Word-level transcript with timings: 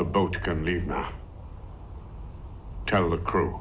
The 0.00 0.04
boat 0.04 0.42
can 0.42 0.64
leave 0.64 0.86
now. 0.86 1.12
Tell 2.86 3.10
the 3.10 3.18
crew. 3.18 3.60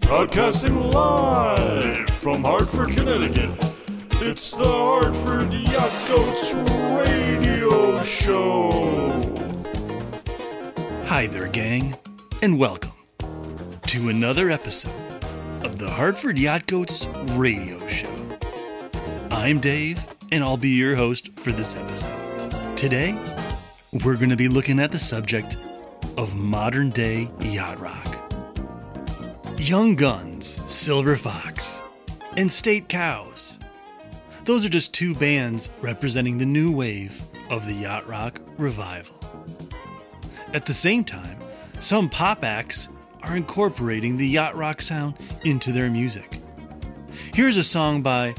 Broadcasting 0.00 0.90
live 0.90 2.10
from 2.10 2.42
Hartford, 2.42 2.90
Connecticut. 2.90 3.50
It's 4.22 4.50
the 4.50 4.64
Hartford 4.64 5.52
Yacht 5.52 5.92
Goats 6.08 6.52
Radio 6.52 8.02
Show. 8.02 8.72
Hi 11.06 11.28
there, 11.28 11.46
gang, 11.46 11.94
and 12.42 12.58
welcome 12.58 12.90
to 13.86 14.08
another 14.08 14.50
episode 14.50 15.09
of 15.62 15.78
the 15.78 15.88
Hartford 15.88 16.38
Yacht 16.38 16.66
Goats 16.66 17.06
Radio 17.32 17.86
Show. 17.86 18.12
I'm 19.30 19.60
Dave, 19.60 20.06
and 20.32 20.42
I'll 20.42 20.56
be 20.56 20.70
your 20.70 20.96
host 20.96 21.30
for 21.38 21.52
this 21.52 21.76
episode. 21.76 22.76
Today, 22.76 23.18
we're 24.04 24.16
going 24.16 24.30
to 24.30 24.36
be 24.36 24.48
looking 24.48 24.80
at 24.80 24.90
the 24.90 24.98
subject 24.98 25.56
of 26.16 26.36
modern 26.36 26.90
day 26.90 27.28
yacht 27.40 27.78
rock. 27.78 28.32
Young 29.58 29.94
Gun 29.94 30.30
Silver 30.40 31.16
Fox, 31.16 31.82
and 32.36 32.50
State 32.50 32.88
Cows. 32.88 33.58
Those 34.44 34.64
are 34.64 34.70
just 34.70 34.94
two 34.94 35.14
bands 35.14 35.68
representing 35.80 36.38
the 36.38 36.46
new 36.46 36.74
wave 36.74 37.20
of 37.50 37.66
the 37.66 37.74
yacht 37.74 38.06
rock 38.06 38.40
revival. 38.56 39.16
At 40.54 40.64
the 40.64 40.72
same 40.72 41.04
time, 41.04 41.40
some 41.78 42.08
pop 42.08 42.44
acts 42.44 42.88
are 43.22 43.36
incorporating 43.36 44.16
the 44.16 44.26
yacht 44.26 44.54
rock 44.54 44.80
sound 44.80 45.14
into 45.44 45.72
their 45.72 45.90
music. 45.90 46.40
Here's 47.34 47.56
a 47.56 47.64
song 47.64 48.02
by 48.02 48.34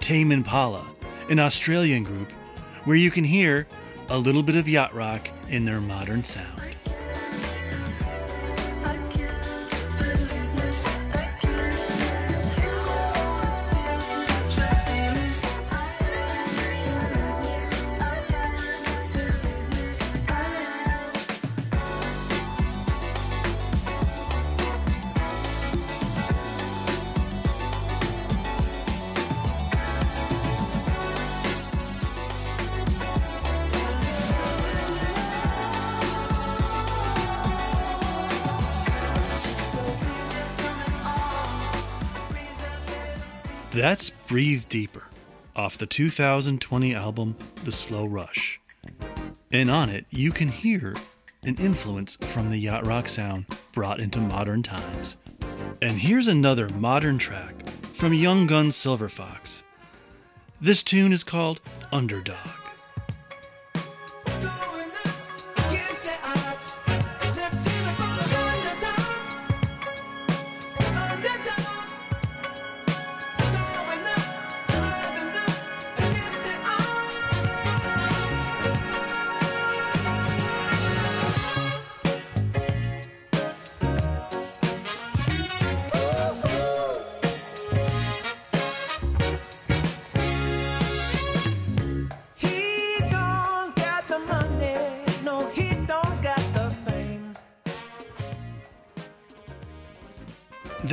Tame 0.00 0.32
Impala, 0.32 0.84
an 1.30 1.38
Australian 1.38 2.04
group, 2.04 2.32
where 2.84 2.96
you 2.96 3.10
can 3.10 3.24
hear 3.24 3.66
a 4.10 4.18
little 4.18 4.42
bit 4.42 4.56
of 4.56 4.68
yacht 4.68 4.94
rock 4.94 5.28
in 5.48 5.64
their 5.64 5.80
modern 5.80 6.24
sound. 6.24 6.63
Breathe 44.34 44.66
Deeper 44.66 45.04
off 45.54 45.78
the 45.78 45.86
2020 45.86 46.92
album 46.92 47.36
The 47.62 47.70
Slow 47.70 48.04
Rush. 48.04 48.60
And 49.52 49.70
on 49.70 49.88
it, 49.88 50.06
you 50.10 50.32
can 50.32 50.48
hear 50.48 50.96
an 51.44 51.54
influence 51.54 52.16
from 52.16 52.50
the 52.50 52.58
yacht 52.58 52.84
rock 52.84 53.06
sound 53.06 53.46
brought 53.72 54.00
into 54.00 54.18
modern 54.18 54.64
times. 54.64 55.18
And 55.80 56.00
here's 56.00 56.26
another 56.26 56.68
modern 56.70 57.16
track 57.16 57.54
from 57.92 58.12
Young 58.12 58.48
Gun 58.48 58.72
Silver 58.72 59.08
Fox. 59.08 59.62
This 60.60 60.82
tune 60.82 61.12
is 61.12 61.22
called 61.22 61.60
Underdog. 61.92 62.63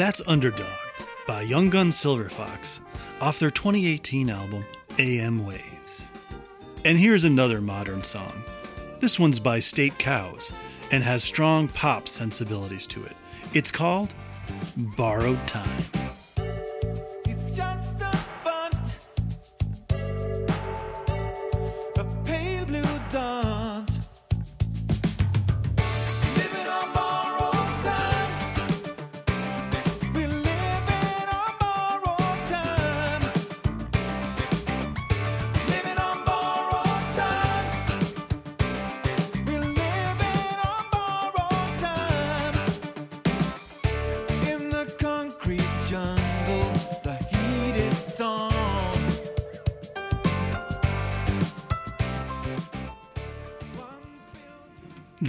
That's 0.02 0.28
Underdog 0.28 0.66
by 1.28 1.44
Young 1.44 1.70
Gun 1.70 1.92
Silver 1.92 2.28
Fox 2.28 2.82
off 3.22 3.38
their 3.38 3.52
2018 3.52 4.32
album 4.32 4.66
AM 4.98 5.46
Waves. 5.46 6.12
And 6.84 6.98
here's 6.98 7.24
another 7.24 7.62
modern 7.62 8.02
song. 8.02 8.34
This 9.00 9.20
one's 9.20 9.40
by 9.40 9.60
State 9.60 10.00
Cows 10.00 10.54
and 10.90 11.04
has 11.04 11.24
strong 11.24 11.68
pop 11.68 12.08
sensibilities 12.08 12.88
to 12.88 13.06
it. 13.06 13.16
It's 13.54 13.70
called 13.70 14.16
Borrowed 14.76 15.48
Time. 15.48 16.01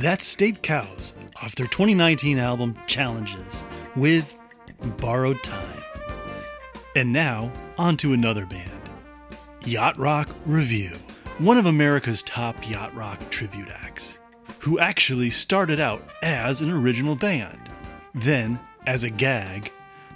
That's 0.03 0.25
State 0.25 0.65
Cows 0.65 1.15
off 1.45 1.55
their 1.55 1.69
2019 1.69 2.37
album 2.41 2.75
Challenges 2.89 3.65
with 3.95 4.37
Borrowed 4.97 5.41
Time. 5.45 5.81
And 6.97 7.13
now, 7.13 7.53
on 7.79 7.97
to 7.99 8.13
another 8.13 8.45
band 8.45 8.91
Yacht 9.65 9.97
Rock 9.97 10.29
Review, 10.45 10.97
one 11.39 11.57
of 11.57 11.67
America's 11.67 12.25
top 12.25 12.69
yacht 12.69 12.93
rock 12.97 13.21
tribute 13.31 13.69
acts, 13.71 14.19
who 14.59 14.81
actually 14.81 15.31
started 15.31 15.79
out 15.79 16.03
as 16.25 16.63
an 16.63 16.73
original 16.73 17.15
band. 17.15 17.61
Then, 18.13 18.59
as 18.89 19.05
a 19.05 19.11
gag, 19.11 19.71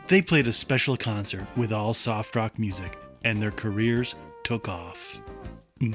they 0.09 0.21
played 0.21 0.49
a 0.49 0.53
special 0.53 0.97
concert 0.97 1.47
with 1.57 1.73
all 1.73 1.95
soft 1.95 2.35
rock 2.35 2.59
music, 2.59 2.99
and 3.23 3.41
their 3.41 3.53
careers 3.53 4.17
took 4.43 4.69
off. 4.69 5.21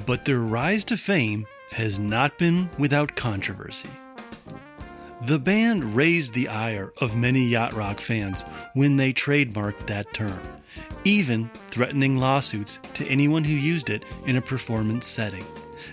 But 0.06 0.24
their 0.24 0.40
rise 0.40 0.82
to 0.86 0.96
fame 0.96 1.46
has 1.72 1.98
not 1.98 2.38
been 2.38 2.70
without 2.78 3.16
controversy. 3.16 3.90
The 5.22 5.38
band 5.38 5.94
raised 5.94 6.34
the 6.34 6.48
ire 6.48 6.92
of 7.00 7.16
many 7.16 7.44
yacht 7.44 7.72
rock 7.74 8.00
fans 8.00 8.44
when 8.74 8.96
they 8.96 9.12
trademarked 9.12 9.86
that 9.86 10.12
term, 10.12 10.40
even 11.04 11.48
threatening 11.66 12.16
lawsuits 12.16 12.80
to 12.94 13.06
anyone 13.06 13.44
who 13.44 13.54
used 13.54 13.88
it 13.88 14.04
in 14.26 14.36
a 14.36 14.42
performance 14.42 15.06
setting. 15.06 15.44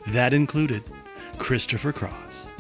That 0.08 0.34
included 0.34 0.84
Christopher 1.38 1.92
Cross. 1.92 2.52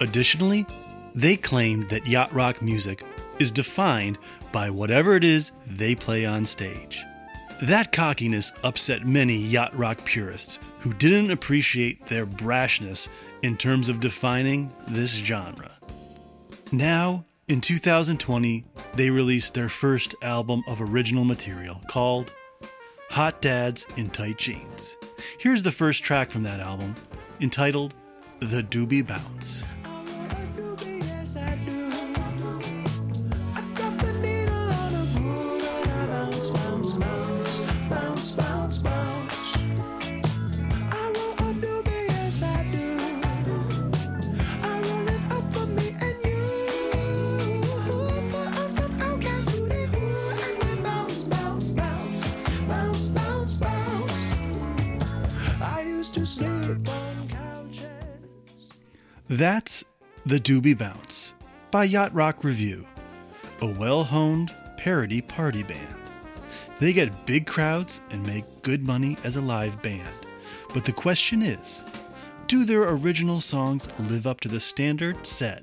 Additionally, 0.00 0.66
they 1.14 1.36
claimed 1.36 1.90
that 1.90 2.06
yacht 2.06 2.32
rock 2.32 2.62
music 2.62 3.04
is 3.38 3.52
defined 3.52 4.18
by 4.52 4.70
whatever 4.70 5.16
it 5.16 5.24
is 5.24 5.52
they 5.66 5.94
play 5.94 6.24
on 6.26 6.46
stage. 6.46 7.04
That 7.64 7.92
cockiness 7.92 8.52
upset 8.62 9.06
many 9.06 9.38
yacht 9.38 9.74
rock 9.74 10.04
purists 10.04 10.60
who 10.80 10.92
didn't 10.92 11.30
appreciate 11.30 12.04
their 12.04 12.26
brashness 12.26 13.08
in 13.42 13.56
terms 13.56 13.88
of 13.88 14.00
defining 14.00 14.70
this 14.86 15.14
genre. 15.14 15.70
Now, 16.72 17.24
in 17.48 17.62
2020, 17.62 18.66
they 18.96 19.08
released 19.08 19.54
their 19.54 19.70
first 19.70 20.14
album 20.20 20.62
of 20.68 20.82
original 20.82 21.24
material 21.24 21.80
called 21.86 22.34
Hot 23.08 23.40
Dads 23.40 23.86
in 23.96 24.10
Tight 24.10 24.36
Jeans. 24.36 24.98
Here's 25.38 25.62
the 25.62 25.72
first 25.72 26.04
track 26.04 26.30
from 26.30 26.42
that 26.42 26.60
album, 26.60 26.94
entitled 27.40 27.94
The 28.40 28.62
Doobie 28.62 29.06
Bounce. 29.06 29.64
That's 59.28 59.84
The 60.24 60.40
Doobie 60.40 60.78
Bounce 60.78 61.34
by 61.70 61.84
Yacht 61.84 62.14
Rock 62.14 62.44
Review, 62.44 62.86
a 63.60 63.66
well 63.66 64.04
honed 64.04 64.54
parody 64.78 65.20
party 65.20 65.62
band. 65.64 66.00
They 66.80 66.94
get 66.94 67.26
big 67.26 67.46
crowds 67.46 68.00
and 68.10 68.26
make 68.26 68.44
good 68.62 68.82
money 68.82 69.18
as 69.22 69.36
a 69.36 69.42
live 69.42 69.82
band. 69.82 70.14
But 70.72 70.86
the 70.86 70.92
question 70.92 71.42
is 71.42 71.84
do 72.46 72.64
their 72.64 72.88
original 72.88 73.40
songs 73.40 73.88
live 73.98 74.26
up 74.26 74.40
to 74.40 74.48
the 74.48 74.60
standard 74.60 75.26
set 75.26 75.62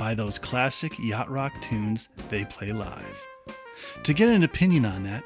by 0.00 0.14
those 0.14 0.40
classic 0.40 0.92
yacht 0.98 1.30
rock 1.30 1.60
tunes 1.60 2.08
they 2.30 2.44
play 2.44 2.72
live? 2.72 3.24
To 4.02 4.12
get 4.12 4.28
an 4.28 4.42
opinion 4.42 4.86
on 4.86 5.04
that, 5.04 5.24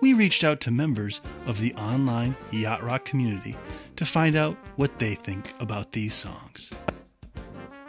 we 0.00 0.14
reached 0.14 0.44
out 0.44 0.60
to 0.60 0.70
members 0.70 1.20
of 1.46 1.60
the 1.60 1.74
online 1.74 2.36
yacht 2.50 2.82
rock 2.82 3.04
community 3.04 3.56
to 3.96 4.04
find 4.04 4.36
out 4.36 4.56
what 4.76 4.98
they 4.98 5.14
think 5.14 5.52
about 5.60 5.92
these 5.92 6.14
songs. 6.14 6.72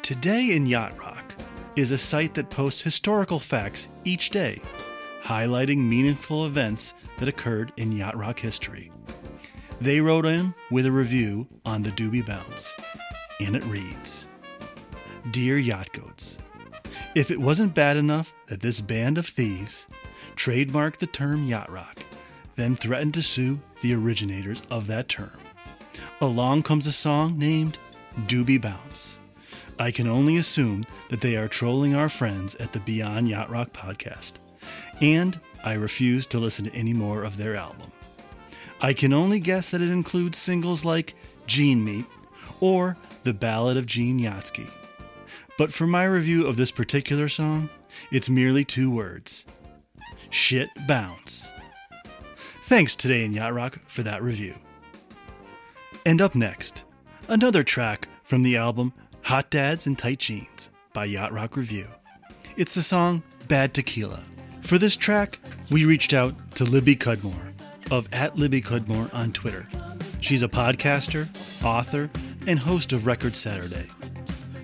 Today 0.01 0.56
in 0.56 0.65
Yacht 0.65 0.98
Rock 0.98 1.36
is 1.75 1.92
a 1.92 1.98
site 1.98 2.33
that 2.36 2.50
posts 2.50 2.81
historical 2.81 3.39
facts 3.39 3.89
each 4.06 4.30
day, 4.30 4.62
highlighting 5.21 5.80
meaningful 5.80 6.45
events 6.45 6.94
that 7.18 7.27
occurred 7.27 7.74
in 7.77 7.92
yacht 7.92 8.15
rock 8.15 8.39
history. 8.39 8.92
They 9.81 10.00
wrote 10.00 10.25
in 10.25 10.56
with 10.71 10.86
a 10.86 10.92
review 10.92 11.48
on 11.65 11.83
the 11.83 11.92
Doobie 11.92 12.25
Bounce, 12.25 12.74
and 13.39 13.56
it 13.56 13.63
reads 13.65 14.27
Dear 15.31 15.57
Yacht 15.57 15.92
Goats, 15.92 16.39
if 17.13 17.30
it 17.30 17.39
wasn't 17.39 17.75
bad 17.75 17.98
enough 17.98 18.33
that 18.48 18.62
this 18.62 18.81
band 18.81 19.18
of 19.18 19.27
thieves 19.27 19.88
trademarked 20.38 20.98
the 20.98 21.07
term 21.07 21.45
yacht 21.45 21.69
rock, 21.69 21.98
then 22.56 22.75
threatened 22.75 23.13
to 23.16 23.22
sue 23.22 23.60
the 23.81 23.94
originators 23.94 24.62
of 24.72 24.88
that 24.88 25.10
term, 25.10 25.39
along 26.22 26.63
comes 26.63 26.88
a 26.88 26.92
song 26.92 27.38
named 27.38 27.80
Doobie 28.28 28.62
Bounce. 28.62 29.19
I 29.80 29.92
can 29.92 30.07
only 30.07 30.38
assume 30.38 30.86
that 31.10 31.22
they 31.22 31.36
are 31.36 31.48
trolling 31.48 31.95
our 31.95 32.10
friends 32.10 32.56
at 32.56 32.72
the 32.72 32.80
Beyond 32.80 33.28
Yacht 33.28 33.50
Rock 33.50 33.74
podcast, 33.74 34.34
and 35.01 35.39
I 35.63 35.74
refuse 35.74 36.25
to 36.28 36.40
listen 36.40 36.66
to 36.66 36.75
any 36.75 36.94
more 36.94 37.24
of 37.24 37.38
their 37.38 37.56
album. 37.56 37.92
I 38.80 38.94
can 38.94 39.13
only 39.13 39.40
guess 39.40 39.72
that 39.72 39.81
it 39.81 39.90
includes 39.90 40.38
singles 40.38 40.86
like 40.86 41.16
Gene 41.48 41.83
Meat 41.83 42.06
or 42.60 42.95
The 43.24 43.33
Ballad 43.33 43.75
of 43.78 43.86
Gene 43.86 44.19
Yatsky. 44.19 44.69
But 45.57 45.74
for 45.74 45.88
my 45.88 46.06
review 46.06 46.45
of 46.45 46.57
this 46.57 46.72
particular 46.72 47.28
song, 47.28 47.69
it's 48.12 48.30
merely 48.30 48.63
two 48.63 48.92
words 48.92 49.45
Shit 50.29 50.69
Bounce. 50.88 51.53
Thanks 52.35 52.95
today 52.95 53.24
in 53.24 53.33
Yacht 53.33 53.53
Rock 53.53 53.79
for 53.88 54.03
that 54.03 54.21
review. 54.21 54.56
And 56.06 56.21
up 56.21 56.35
next, 56.35 56.85
another 57.27 57.63
track 57.63 58.07
from 58.24 58.44
the 58.44 58.57
album 58.57 58.94
Hot 59.24 59.50
Dads 59.50 59.88
and 59.88 59.97
Tight 59.97 60.19
Jeans 60.19 60.69
by 60.94 61.06
Yacht 61.06 61.31
Rock 61.31 61.57
Review. 61.57 61.88
It's 62.56 62.75
the 62.75 62.81
song 62.81 63.24
Bad 63.47 63.74
Tequila. 63.74 64.25
For 64.62 64.77
this 64.77 64.95
track, 64.95 65.39
we 65.71 65.85
reached 65.85 66.13
out 66.13 66.33
to 66.56 66.63
Libby 66.63 66.95
Cudmore 66.95 67.53
of 67.91 68.09
at 68.12 68.35
Libby 68.35 68.62
Cudmore 68.62 69.09
on 69.13 69.31
Twitter. 69.31 69.68
She's 70.19 70.44
a 70.44 70.47
podcaster, 70.47 71.27
author, 71.63 72.09
and 72.47 72.59
host 72.59 72.94
of 72.94 73.06
Record 73.06 73.35
Saturday. 73.35 73.85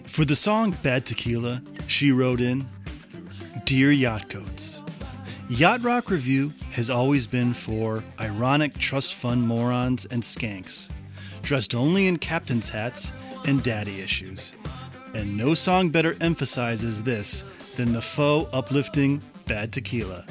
For 0.05 0.25
the 0.25 0.35
song 0.35 0.71
Bad 0.83 1.05
Tequila, 1.05 1.61
she 1.87 2.11
wrote 2.11 2.41
in 2.41 2.67
Dear 3.65 3.91
Yacht 3.91 4.29
Goats, 4.29 4.82
Yacht 5.57 5.83
Rock 5.83 6.09
Review 6.09 6.51
has 6.71 6.89
always 6.89 7.27
been 7.27 7.53
for 7.53 8.03
ironic 8.19 8.75
trust 8.79 9.13
fund 9.13 9.47
morons 9.47 10.03
and 10.05 10.23
skanks, 10.23 10.91
dressed 11.43 11.75
only 11.75 12.07
in 12.07 12.17
captain's 12.17 12.69
hats 12.69 13.13
and 13.45 13.61
daddy 13.61 13.99
issues. 13.99 14.55
And 15.13 15.37
no 15.37 15.53
song 15.53 15.89
better 15.89 16.15
emphasizes 16.21 17.03
this 17.03 17.43
than 17.75 17.93
the 17.93 18.01
faux 18.01 18.49
uplifting 18.51 19.21
Bad 19.45 19.71
Tequila, 19.71 20.25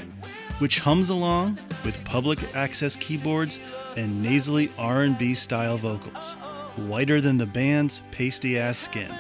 which 0.59 0.81
hums 0.81 1.09
along 1.09 1.57
with 1.85 2.05
public 2.05 2.41
access 2.57 2.97
keyboards 2.97 3.61
and 3.97 4.25
nasally 4.25 4.73
R&B 4.77 5.35
style 5.35 5.77
vocals, 5.77 6.35
whiter 6.75 7.21
than 7.21 7.39
the 7.39 7.47
band's 7.47 8.03
pasty 8.11 8.59
ass 8.59 8.77
skin. 8.77 9.15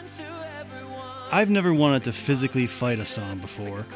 I've 1.30 1.48
never 1.48 1.72
wanted 1.72 2.02
to 2.04 2.12
physically 2.12 2.66
fight 2.66 2.98
a 2.98 3.06
song 3.06 3.38
before, 3.38 3.86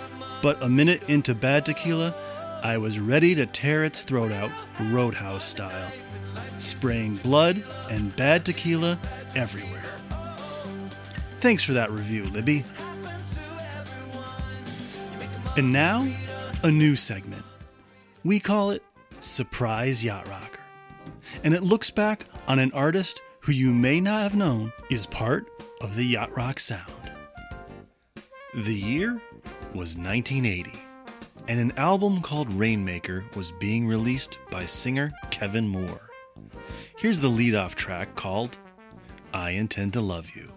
but 0.43 0.63
a 0.63 0.69
minute 0.69 1.09
into 1.09 1.35
Bad 1.35 1.67
Tequila, 1.67 2.15
I 2.63 2.79
was 2.79 2.99
ready 2.99 3.35
to 3.35 3.47
tear 3.47 3.85
its 3.85 4.03
throat 4.03 4.33
out, 4.33 4.51
Roadhouse 4.81 5.45
style, 5.45 5.91
spraying 6.57 7.17
blood 7.17 7.63
and 7.91 8.15
bad 8.17 8.45
tequila 8.45 8.99
everywhere. 9.35 9.85
Thanks 11.39 11.63
for 11.63 11.75
that 11.75 11.91
review, 11.91 12.25
Libby. 12.25 12.65
And 15.57 15.73
now, 15.73 16.07
a 16.65 16.71
new 16.71 16.97
segment. 16.97 17.45
We 18.25 18.41
call 18.41 18.71
it 18.71 18.83
Surprise 19.19 20.05
Yacht 20.05 20.27
Rocker. 20.29 20.61
And 21.45 21.55
it 21.55 21.63
looks 21.63 21.91
back 21.91 22.27
on 22.49 22.59
an 22.59 22.73
artist 22.73 23.23
who 23.41 23.53
you 23.53 23.73
may 23.73 24.01
not 24.01 24.23
have 24.23 24.35
known 24.35 24.73
is 24.91 25.07
part 25.07 25.49
of 25.83 25.95
the 25.95 26.05
yacht 26.05 26.37
rock 26.37 26.59
sound. 26.59 27.13
The 28.55 28.75
year 28.75 29.23
was 29.77 29.99
1980, 29.99 30.73
and 31.49 31.61
an 31.61 31.71
album 31.77 32.23
called 32.23 32.51
Rainmaker 32.53 33.27
was 33.35 33.53
being 33.53 33.87
released 33.87 34.39
by 34.51 34.65
singer 34.65 35.13
Kevin 35.31 35.69
Moore. 35.69 36.09
Here's 36.97 37.21
the 37.21 37.29
lead-off 37.29 37.75
track 37.75 38.15
called 38.15 38.57
I 39.35 39.51
Intend 39.51 39.93
to 39.93 40.01
Love 40.01 40.31
You. 40.35 40.51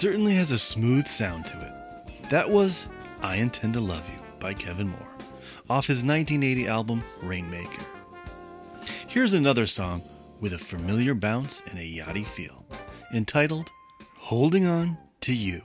Certainly 0.00 0.34
has 0.34 0.50
a 0.50 0.58
smooth 0.58 1.06
sound 1.06 1.46
to 1.46 1.60
it. 1.60 2.30
That 2.30 2.48
was 2.48 2.88
I 3.20 3.36
Intend 3.36 3.74
to 3.74 3.80
Love 3.80 4.08
You 4.08 4.18
by 4.38 4.54
Kevin 4.54 4.88
Moore, 4.88 5.18
off 5.68 5.88
his 5.88 6.02
1980 6.02 6.68
album 6.68 7.04
Rainmaker. 7.22 7.84
Here's 9.08 9.34
another 9.34 9.66
song 9.66 10.00
with 10.40 10.54
a 10.54 10.58
familiar 10.58 11.14
bounce 11.14 11.62
and 11.68 11.78
a 11.78 11.82
yachty 11.82 12.26
feel, 12.26 12.64
entitled 13.12 13.70
Holding 14.16 14.66
On 14.66 14.96
to 15.20 15.36
You. 15.36 15.60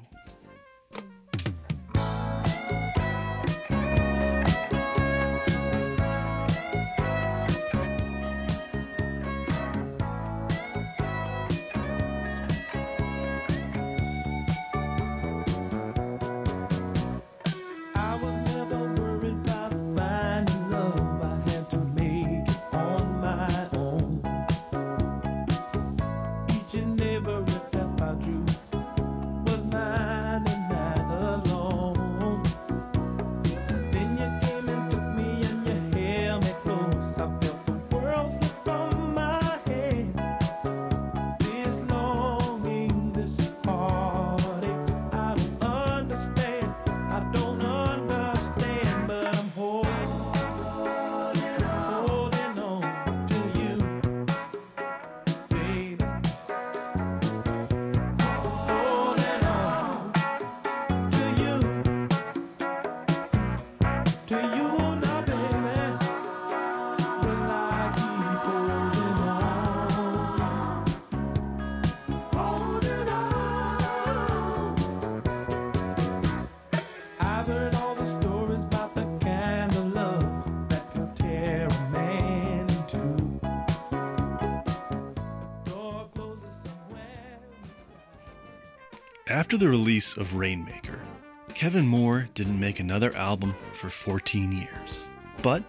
After 89.45 89.57
the 89.57 89.69
release 89.69 90.17
of 90.17 90.37
Rainmaker, 90.37 91.05
Kevin 91.53 91.85
Moore 91.85 92.27
didn't 92.33 92.59
make 92.59 92.79
another 92.79 93.13
album 93.13 93.53
for 93.73 93.89
14 93.89 94.51
years. 94.51 95.07
But 95.43 95.61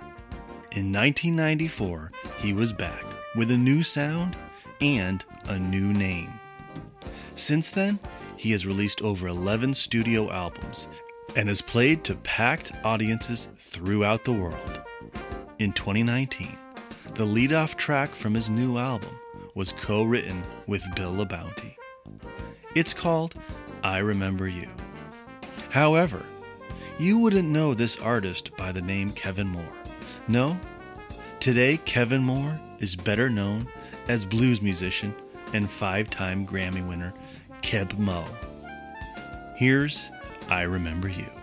in 0.72 0.90
1994, 0.90 2.10
he 2.38 2.54
was 2.54 2.72
back 2.72 3.04
with 3.34 3.50
a 3.50 3.56
new 3.58 3.82
sound 3.82 4.34
and 4.80 5.22
a 5.48 5.58
new 5.58 5.92
name. 5.92 6.30
Since 7.34 7.70
then, 7.70 7.98
he 8.38 8.52
has 8.52 8.66
released 8.66 9.02
over 9.02 9.28
11 9.28 9.74
studio 9.74 10.30
albums 10.30 10.88
and 11.36 11.46
has 11.46 11.60
played 11.60 12.02
to 12.04 12.14
packed 12.14 12.72
audiences 12.82 13.50
throughout 13.58 14.24
the 14.24 14.32
world. 14.32 14.80
In 15.58 15.74
2019, 15.74 16.48
the 17.12 17.26
lead-off 17.26 17.76
track 17.76 18.14
from 18.14 18.32
his 18.32 18.48
new 18.48 18.78
album 18.78 19.20
was 19.54 19.74
co-written 19.74 20.42
with 20.66 20.82
Bill 20.96 21.12
LaBounty. 21.12 21.76
It's 22.74 22.94
called 22.94 23.34
I 23.86 23.98
Remember 23.98 24.48
You. 24.48 24.66
However, 25.70 26.26
you 26.98 27.20
wouldn't 27.20 27.48
know 27.48 27.72
this 27.72 28.00
artist 28.00 28.56
by 28.56 28.72
the 28.72 28.82
name 28.82 29.12
Kevin 29.12 29.46
Moore. 29.46 29.62
No, 30.26 30.58
today 31.38 31.76
Kevin 31.84 32.20
Moore 32.20 32.58
is 32.80 32.96
better 32.96 33.30
known 33.30 33.68
as 34.08 34.24
blues 34.24 34.60
musician 34.60 35.14
and 35.52 35.70
five 35.70 36.10
time 36.10 36.44
Grammy 36.44 36.84
winner 36.86 37.14
Keb 37.62 37.96
Mo. 37.96 38.24
Here's 39.54 40.10
I 40.50 40.62
Remember 40.62 41.08
You. 41.08 41.35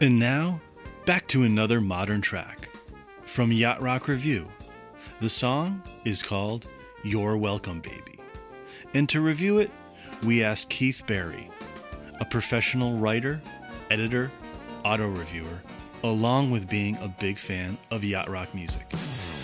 And 0.00 0.20
now, 0.20 0.60
back 1.06 1.26
to 1.28 1.42
another 1.42 1.80
modern 1.80 2.20
track 2.20 2.68
from 3.22 3.50
Yacht 3.50 3.82
Rock 3.82 4.06
Review. 4.06 4.46
The 5.18 5.28
song 5.28 5.82
is 6.04 6.22
called 6.22 6.66
You're 7.02 7.36
Welcome 7.36 7.80
Baby. 7.80 8.20
And 8.94 9.08
to 9.08 9.20
review 9.20 9.58
it, 9.58 9.72
we 10.22 10.44
asked 10.44 10.70
Keith 10.70 11.02
Barry, 11.08 11.50
a 12.20 12.24
professional 12.24 12.96
writer, 12.96 13.42
editor, 13.90 14.30
auto 14.84 15.08
reviewer, 15.08 15.62
along 16.04 16.52
with 16.52 16.70
being 16.70 16.96
a 16.98 17.12
big 17.18 17.36
fan 17.36 17.76
of 17.90 18.04
yacht 18.04 18.28
rock 18.28 18.54
music, 18.54 18.86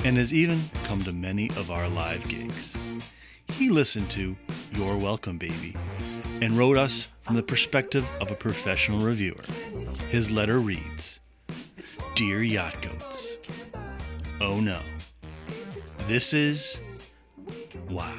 and 0.05 0.17
has 0.17 0.33
even 0.33 0.71
come 0.85 1.03
to 1.03 1.13
many 1.13 1.51
of 1.57 1.73
our 1.73 1.89
live 1.89 2.29
gigs. 2.29 2.79
He 3.49 3.71
listened 3.71 4.09
to 4.11 4.37
You're 4.73 4.99
Welcome 4.99 5.37
Baby 5.37 5.75
and 6.41 6.59
wrote 6.59 6.77
us 6.77 7.09
from 7.21 7.37
the 7.37 7.43
perspective 7.43 8.11
of 8.21 8.31
a 8.31 8.35
professional 8.35 9.01
reviewer. 9.01 9.45
His 10.09 10.31
letter 10.31 10.59
reads 10.61 11.21
Dear 12.15 12.43
Yacht 12.43 12.81
Goats, 12.83 13.39
oh 14.41 14.61
no, 14.61 14.81
this 16.07 16.33
is. 16.33 16.81
Wow. 17.89 18.13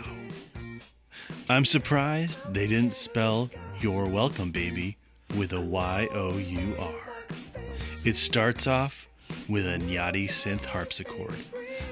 I'm 1.49 1.65
surprised 1.65 2.39
they 2.53 2.67
didn't 2.67 2.93
spell 2.93 3.49
Your 3.79 4.07
Welcome 4.07 4.51
Baby 4.51 4.97
with 5.37 5.53
a 5.53 5.61
Y 5.61 6.07
O 6.13 6.37
U 6.37 6.75
R. 6.79 6.93
It 8.03 8.15
starts 8.15 8.67
off 8.67 9.09
with 9.47 9.65
a 9.65 9.77
yachty 9.79 10.25
synth 10.25 10.65
harpsichord 10.65 11.35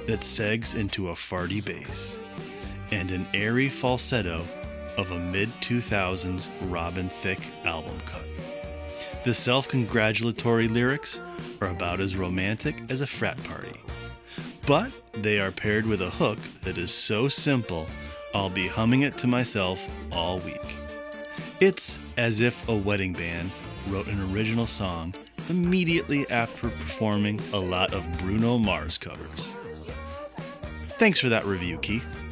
that 0.07 0.21
segs 0.21 0.75
into 0.75 1.09
a 1.09 1.13
farty 1.13 1.63
bass 1.63 2.19
and 2.91 3.11
an 3.11 3.27
airy 3.33 3.69
falsetto 3.69 4.43
of 4.97 5.11
a 5.11 5.19
mid 5.19 5.49
2000s 5.61 6.49
Robin 6.69 7.09
Thicke 7.09 7.43
album 7.65 7.97
cut. 8.05 8.25
The 9.23 9.33
self 9.33 9.67
congratulatory 9.67 10.67
lyrics 10.67 11.19
are 11.61 11.69
about 11.69 11.99
as 11.99 12.17
romantic 12.17 12.75
as 12.89 13.01
a 13.01 13.07
frat 13.07 13.41
party, 13.43 13.79
but 14.65 14.91
they 15.13 15.39
are 15.39 15.51
paired 15.51 15.85
with 15.85 16.01
a 16.01 16.09
hook 16.09 16.39
that 16.63 16.77
is 16.77 16.91
so 16.91 17.27
simple 17.27 17.87
I'll 18.33 18.49
be 18.49 18.67
humming 18.67 19.01
it 19.01 19.17
to 19.19 19.27
myself 19.27 19.87
all 20.11 20.39
week. 20.39 20.75
It's 21.59 21.99
as 22.17 22.41
if 22.41 22.67
a 22.67 22.75
wedding 22.75 23.13
band 23.13 23.51
wrote 23.87 24.07
an 24.07 24.33
original 24.33 24.65
song 24.65 25.13
immediately 25.49 26.27
after 26.29 26.69
performing 26.69 27.39
a 27.53 27.59
lot 27.59 27.93
of 27.93 28.09
Bruno 28.17 28.57
Mars 28.57 28.97
covers. 28.97 29.55
Thanks 30.97 31.19
for 31.19 31.29
that 31.29 31.45
review, 31.45 31.77
Keith. 31.79 32.22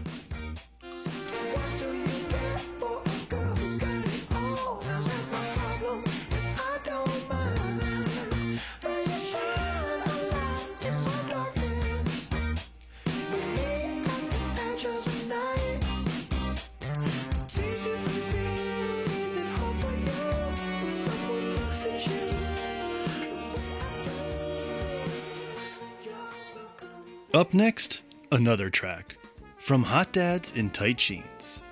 Next, 27.54 28.04
another 28.32 28.70
track 28.70 29.18
from 29.58 29.84
Hot 29.84 30.14
Dads 30.14 30.56
in 30.56 30.70
Tight 30.70 30.98
Jeans. 30.98 31.64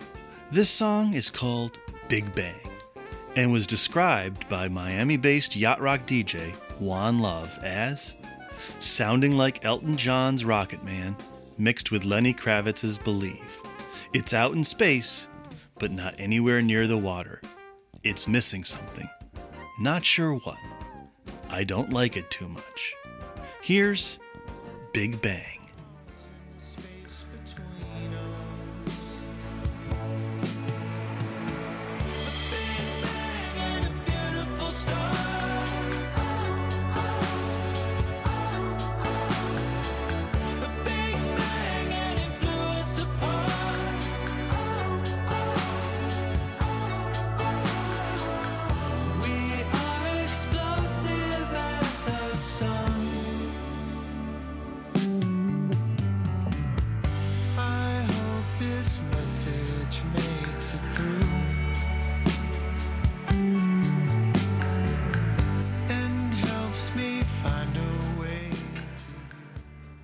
This 0.52 0.70
song 0.70 1.14
is 1.14 1.30
called 1.30 1.80
Big 2.10 2.36
Bang 2.36 2.70
and 3.38 3.50
was 3.54 3.66
described 3.66 4.50
by 4.50 4.68
Miami 4.68 5.16
based 5.16 5.56
yacht 5.56 5.80
rock 5.80 6.02
DJ 6.02 6.52
Juan 6.82 7.20
Love 7.20 7.58
as 7.64 8.16
sounding 8.80 9.38
like 9.38 9.64
Elton 9.64 9.96
John's 9.96 10.44
Rocket 10.44 10.84
Man 10.84 11.16
mixed 11.58 11.92
with 11.92 12.04
Lenny 12.04 12.34
Kravitz's 12.34 12.98
Believe. 12.98 13.62
It's 14.12 14.34
out 14.34 14.56
in 14.56 14.66
space, 14.66 15.30
but 15.78 15.92
not 15.92 16.14
anywhere 16.20 16.62
near 16.62 16.88
the 16.88 16.98
water. 16.98 17.42
It's 18.04 18.28
missing 18.28 18.66
something. 18.66 19.08
Not 19.80 20.04
sure 20.04 20.34
what. 20.34 20.58
I 21.50 21.64
don't 21.64 21.94
like 21.94 22.18
it 22.18 22.30
too 22.30 22.50
much. 22.50 22.96
Here's 23.62 24.20
Big 24.92 25.22
Bang. 25.22 25.59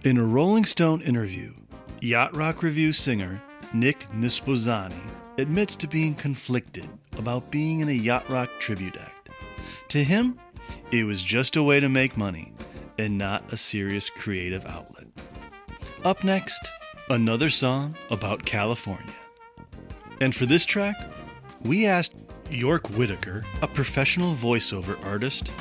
In 0.06 0.20
a 0.20 0.24
Rolling 0.24 0.66
Stone 0.66 1.02
interview, 1.02 1.52
Yacht 2.00 2.36
Rock 2.36 2.62
Review 2.62 2.94
singer 2.94 3.42
Nick 3.74 4.02
Niespodziani 4.12 5.02
admits 5.40 5.76
to 5.78 5.88
being 5.88 6.14
conflicted 6.14 6.88
about 7.18 7.50
being 7.50 7.80
in 7.80 7.90
a 7.90 7.92
yacht 7.92 8.30
rock 8.30 8.52
tribute 8.60 8.98
act. 8.98 9.32
To 9.88 10.04
him, 10.04 10.40
it 10.92 11.06
was 11.06 11.24
just 11.24 11.56
a 11.56 11.64
way 11.64 11.80
to 11.80 11.90
make 11.90 12.18
money 12.18 12.54
and 13.00 13.18
not 13.18 13.52
a 13.52 13.58
serious 13.58 14.12
creative 14.12 14.64
outlet. 14.68 15.08
Up 16.04 16.24
next, 16.24 16.70
another 17.10 17.50
song 17.50 17.96
about 18.12 18.46
California. 18.46 19.12
And 20.22 20.36
for 20.36 20.46
this 20.46 20.68
track, 20.68 20.98
we 21.64 21.88
asked 21.88 22.14
York 22.52 22.92
Whitaker, 22.92 23.44
a 23.64 23.68
professional 23.68 24.36
voiceover 24.36 25.04
artist, 25.04 25.52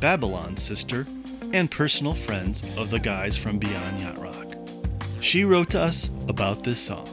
Babylon's 0.00 0.60
sister, 0.60 1.06
and 1.52 1.70
personal 1.70 2.14
friends 2.14 2.62
of 2.76 2.90
the 2.90 2.98
guys 2.98 3.36
from 3.36 3.58
Beyond 3.58 4.00
Yacht 4.00 4.18
Rock. 4.18 4.56
She 5.20 5.44
wrote 5.44 5.70
to 5.70 5.80
us 5.80 6.10
about 6.28 6.64
this 6.64 6.80
song 6.80 7.08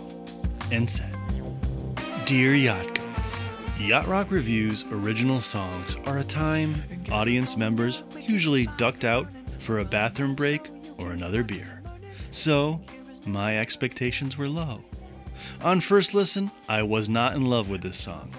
and 0.72 0.90
said, 0.90 1.16
Dear 2.26 2.54
Yacht 2.54 2.96
Goats, 2.96 3.46
Yacht 3.80 4.08
Rock 4.08 4.32
Review's 4.32 4.86
original 4.92 5.40
songs 5.40 5.98
are 6.06 6.20
a 6.20 6.24
time 6.24 6.76
audience 7.12 7.58
members 7.58 8.04
usually 8.18 8.68
ducked 8.78 9.04
out 9.04 9.28
for 9.60 9.80
a 9.80 9.86
bathroom 9.86 10.36
break 10.36 10.70
or 10.98 11.12
another 11.12 11.44
beer. 11.44 11.82
So, 12.32 12.82
my 13.26 13.60
expectations 13.60 14.38
were 14.38 14.48
low. 14.48 14.84
On 15.62 15.80
first 15.82 16.14
listen, 16.14 16.52
I 16.68 16.84
was 16.84 17.10
not 17.10 17.36
in 17.36 17.46
love 17.46 17.70
with 17.70 17.82
this 17.82 17.98
song. 17.98 18.32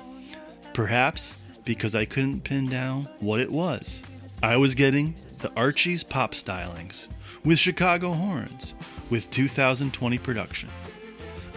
Perhaps 0.73 1.37
because 1.65 1.95
I 1.95 2.05
couldn't 2.05 2.45
pin 2.45 2.69
down 2.69 3.09
what 3.21 3.41
it 3.41 3.53
was. 3.53 4.05
I 4.43 4.57
was 4.57 4.75
getting 4.75 5.15
the 5.41 5.53
Archie's 5.57 6.05
pop 6.05 6.33
stylings 6.33 7.09
with 7.45 7.59
Chicago 7.59 8.13
horns 8.13 8.75
with 9.09 9.31
2020 9.31 10.19
production. 10.19 10.69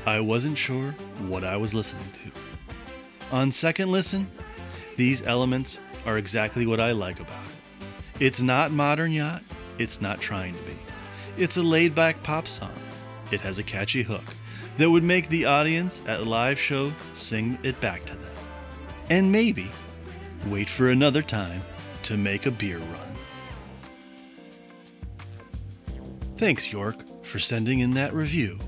I 0.05 0.21
wasn't 0.21 0.57
sure 0.57 0.91
what 1.27 1.43
I 1.43 1.57
was 1.57 1.73
listening 1.73 2.09
to. 2.13 2.31
On 3.35 3.51
second 3.51 3.91
listen, 3.91 4.27
these 4.95 5.25
elements 5.27 5.79
are 6.05 6.17
exactly 6.17 6.65
what 6.65 6.79
I 6.79 6.93
like 6.93 7.19
about 7.19 7.43
it. 7.45 8.25
It's 8.25 8.41
not 8.41 8.71
modern 8.71 9.11
yacht, 9.11 9.41
it's 9.77 9.99
not 9.99 10.21
trying 10.21 10.53
to 10.53 10.61
be. 10.61 10.75
It's 11.37 11.57
a 11.57 11.63
laid 11.63 11.93
back 11.93 12.23
pop 12.23 12.47
song. 12.47 12.73
It 13.31 13.41
has 13.41 13.59
a 13.59 13.63
catchy 13.63 14.03
hook 14.03 14.23
that 14.77 14.89
would 14.89 15.03
make 15.03 15.27
the 15.27 15.45
audience 15.45 16.01
at 16.07 16.21
a 16.21 16.23
live 16.23 16.59
show 16.59 16.93
sing 17.11 17.57
it 17.63 17.79
back 17.81 18.05
to 18.05 18.17
them. 18.17 18.35
And 19.09 19.31
maybe 19.31 19.69
wait 20.47 20.69
for 20.69 20.89
another 20.89 21.21
time 21.21 21.63
to 22.03 22.17
make 22.17 22.45
a 22.45 22.51
beer 22.51 22.77
run. 22.77 23.12
Thanks, 26.43 26.73
York, 26.73 26.97
for 27.21 27.39
sending 27.39 27.79
in 27.79 27.91
that 27.91 28.13
review. 28.13 28.60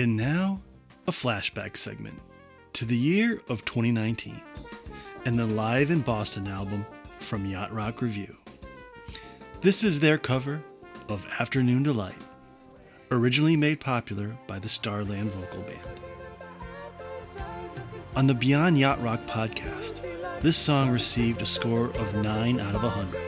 And 0.00 0.16
now, 0.16 0.62
a 1.06 1.10
flashback 1.10 1.76
segment 1.76 2.22
to 2.72 2.86
the 2.86 2.96
year 2.96 3.42
of 3.50 3.66
2019 3.66 4.40
and 5.26 5.38
the 5.38 5.44
Live 5.46 5.90
in 5.90 6.00
Boston 6.00 6.46
album 6.46 6.86
from 7.18 7.44
Yacht 7.44 7.70
Rock 7.70 8.00
Review. 8.00 8.34
This 9.60 9.84
is 9.84 10.00
their 10.00 10.16
cover 10.16 10.62
of 11.10 11.26
Afternoon 11.38 11.82
Delight, 11.82 12.16
originally 13.10 13.56
made 13.56 13.80
popular 13.80 14.38
by 14.46 14.58
the 14.58 14.70
Starland 14.70 15.32
Vocal 15.32 15.60
Band. 15.64 16.00
On 18.16 18.26
the 18.26 18.32
Beyond 18.32 18.78
Yacht 18.78 19.02
Rock 19.02 19.26
podcast, 19.26 20.00
this 20.40 20.56
song 20.56 20.88
received 20.88 21.42
a 21.42 21.44
score 21.44 21.88
of 21.98 22.14
9 22.14 22.58
out 22.58 22.74
of 22.74 22.82
100 22.84 23.20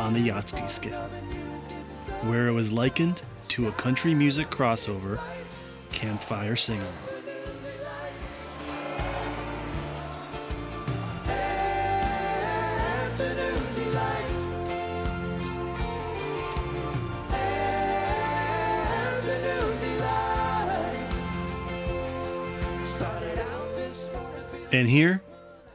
on 0.00 0.12
the 0.12 0.28
Yachtski 0.28 0.68
scale, 0.68 1.08
where 2.22 2.48
it 2.48 2.52
was 2.52 2.72
likened 2.72 3.22
to 3.46 3.68
a 3.68 3.72
country 3.72 4.12
music 4.12 4.50
crossover 4.50 5.20
campfire 5.86 6.56
sing. 6.56 6.82
And 24.72 24.88
here 24.88 25.22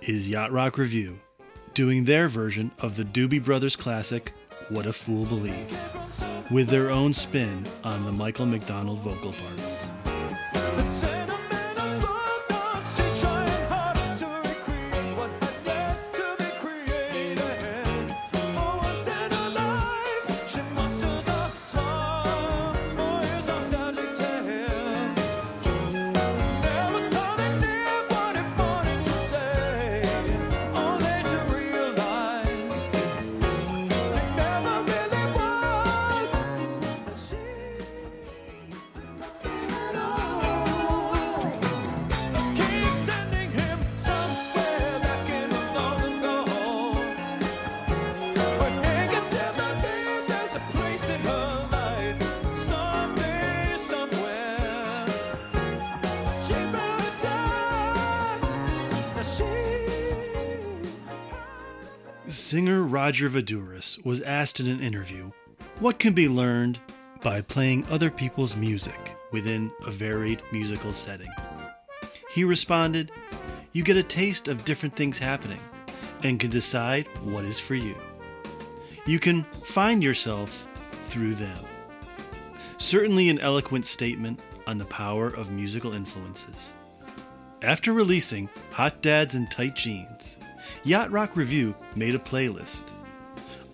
is 0.01 0.29
Yacht 0.29 0.51
Rock 0.51 0.77
Review 0.77 1.19
doing 1.73 2.03
their 2.03 2.27
version 2.27 2.71
of 2.79 2.97
the 2.97 3.03
Doobie 3.03 3.43
Brothers 3.43 3.75
classic 3.75 4.31
What 4.69 4.85
a 4.85 4.93
Fool 4.93 5.25
Believes, 5.25 5.91
with 6.51 6.67
their 6.67 6.89
own 6.89 7.13
spin 7.13 7.65
on 7.83 8.05
the 8.05 8.11
Michael 8.11 8.45
McDonald 8.45 8.99
vocal 8.99 9.33
parts. 9.33 9.89
Roger 62.85 63.29
Vaduris 63.29 64.03
was 64.05 64.21
asked 64.21 64.59
in 64.59 64.67
an 64.67 64.79
interview 64.79 65.31
what 65.79 65.99
can 65.99 66.13
be 66.13 66.27
learned 66.27 66.79
by 67.21 67.41
playing 67.41 67.85
other 67.89 68.09
people's 68.09 68.55
music 68.55 69.15
within 69.31 69.71
a 69.85 69.91
varied 69.91 70.41
musical 70.51 70.93
setting. 70.93 71.31
He 72.33 72.43
responded, 72.43 73.11
You 73.73 73.83
get 73.83 73.97
a 73.97 74.03
taste 74.03 74.47
of 74.47 74.65
different 74.65 74.95
things 74.95 75.19
happening 75.19 75.59
and 76.23 76.39
can 76.39 76.49
decide 76.49 77.07
what 77.23 77.45
is 77.45 77.59
for 77.59 77.75
you. 77.75 77.95
You 79.05 79.19
can 79.19 79.43
find 79.43 80.03
yourself 80.03 80.67
through 81.01 81.35
them. 81.35 81.57
Certainly 82.77 83.29
an 83.29 83.39
eloquent 83.39 83.85
statement 83.85 84.39
on 84.67 84.77
the 84.77 84.85
power 84.85 85.27
of 85.27 85.51
musical 85.51 85.93
influences. 85.93 86.73
After 87.61 87.93
releasing 87.93 88.49
Hot 88.71 89.01
Dads 89.01 89.35
and 89.35 89.49
Tight 89.49 89.75
Jeans, 89.75 90.39
Yacht 90.83 91.11
Rock 91.11 91.35
Review 91.35 91.75
made 91.95 92.15
a 92.15 92.19
playlist. 92.19 92.91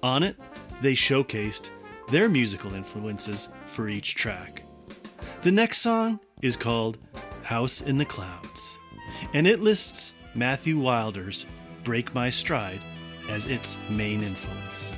On 0.04 0.23
it, 0.23 0.36
they 0.82 0.93
showcased 0.93 1.69
their 2.10 2.30
musical 2.30 2.73
influences 2.73 3.50
for 3.65 3.88
each 3.88 4.15
track. 4.15 4.63
The 5.41 5.52
next 5.52 5.80
song 5.80 6.19
is 6.41 6.56
called 6.56 6.97
House 7.43 7.82
in 7.82 7.97
the 7.97 8.06
Clouds, 8.06 8.80
and 9.34 9.47
it 9.47 9.60
lists 9.60 10.13
Matthew 10.36 10.78
Wilder's 10.78 11.45
Break 11.84 12.13
My 12.13 12.30
Stride 12.30 12.80
as 13.30 13.45
its 13.45 13.78
main 13.89 14.23
influence. 14.23 14.93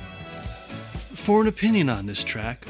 For 1.14 1.40
an 1.40 1.48
opinion 1.48 1.88
on 1.88 2.06
this 2.06 2.24
track, 2.24 2.66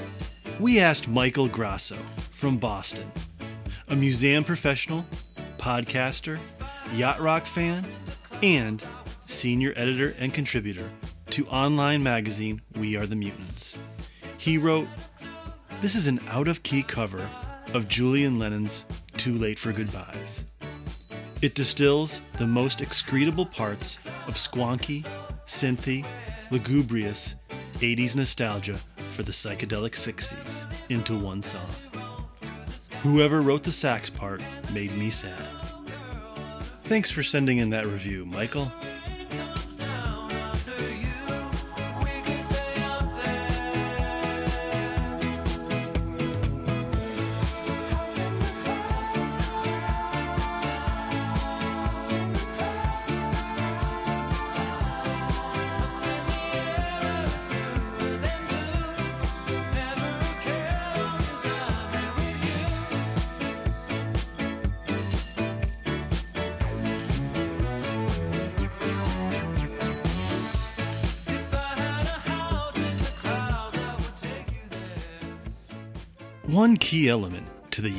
we 0.58 0.80
asked 0.80 1.08
Michael 1.08 1.48
Grasso 1.48 1.96
from 2.30 2.58
Boston, 2.58 3.10
a 3.88 3.96
museum 3.96 4.44
professional, 4.44 5.06
podcaster, 5.58 6.38
yacht 6.94 7.20
rock 7.20 7.46
fan, 7.46 7.84
and 8.42 8.84
senior 9.30 9.72
editor 9.76 10.14
and 10.18 10.34
contributor 10.34 10.90
to 11.30 11.46
online 11.46 12.02
magazine 12.02 12.60
We 12.74 12.96
Are 12.96 13.06
the 13.06 13.14
Mutants. 13.14 13.78
He 14.38 14.58
wrote, 14.58 14.88
This 15.80 15.94
is 15.94 16.08
an 16.08 16.20
out 16.28 16.48
of 16.48 16.62
key 16.62 16.82
cover 16.82 17.28
of 17.72 17.88
Julian 17.88 18.38
Lennon's 18.38 18.86
Too 19.16 19.34
Late 19.34 19.58
for 19.58 19.72
Goodbyes. 19.72 20.46
It 21.42 21.54
distills 21.54 22.22
the 22.38 22.46
most 22.46 22.80
excretable 22.80 23.50
parts 23.54 23.98
of 24.26 24.34
squonky, 24.34 25.06
synthy, 25.46 26.04
lugubrious 26.50 27.36
80s 27.78 28.16
nostalgia 28.16 28.78
for 29.10 29.22
the 29.22 29.32
psychedelic 29.32 29.92
60s 29.92 30.66
into 30.88 31.16
one 31.16 31.42
song. 31.42 31.70
Whoever 33.02 33.40
wrote 33.40 33.62
the 33.62 33.72
sax 33.72 34.10
part 34.10 34.42
made 34.72 34.94
me 34.96 35.08
sad. 35.08 35.40
Thanks 36.76 37.10
for 37.12 37.22
sending 37.22 37.58
in 37.58 37.70
that 37.70 37.86
review, 37.86 38.26
Michael. 38.26 38.72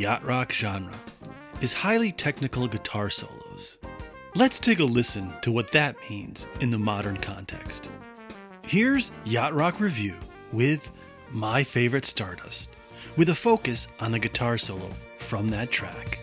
Yacht 0.02 0.24
rock 0.26 0.52
genre 0.52 0.96
is 1.62 1.74
highly 1.74 2.12
technical 2.12 2.68
guitar 2.68 3.08
solos. 3.08 3.78
Let's 4.34 4.58
take 4.58 4.80
a 4.80 4.84
listen 4.84 5.32
to 5.44 5.52
what 5.52 5.70
that 5.74 5.96
means 6.10 6.48
in 6.60 6.72
the 6.72 6.80
modern 6.80 7.18
context. 7.18 7.92
Here's 8.64 9.12
Yacht 9.26 9.54
Rock 9.54 9.80
Review 9.80 10.16
with 10.52 10.92
My 11.30 11.64
Favorite 11.64 12.06
Stardust, 12.06 12.72
with 13.16 13.30
a 13.30 13.36
focus 13.36 13.90
on 14.00 14.12
the 14.12 14.18
guitar 14.18 14.58
solo 14.58 14.90
from 15.20 15.50
that 15.50 15.70
track. 15.70 16.18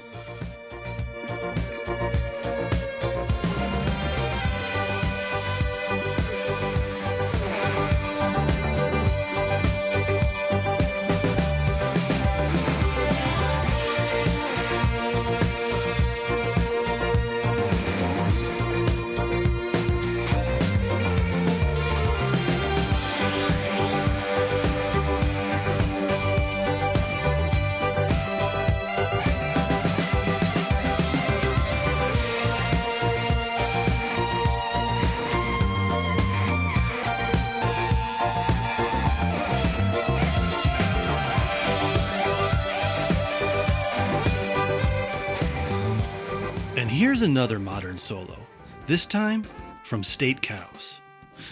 Here's 47.09 47.23
another 47.23 47.59
modern 47.59 47.97
solo, 47.97 48.37
this 48.85 49.07
time 49.07 49.43
from 49.83 50.05
State 50.05 50.43
Cows. 50.43 51.01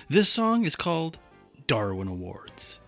This 0.06 0.28
song 0.28 0.66
is 0.66 0.76
called 0.76 1.18
Darwin 1.66 2.08
Awards. 2.08 2.78